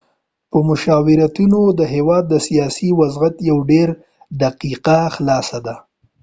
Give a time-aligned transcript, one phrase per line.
[0.69, 3.93] مشاوریتونه د هیواد د سیاسی وضعیت یو ډیره
[4.43, 5.75] دقیقه خلاصه ده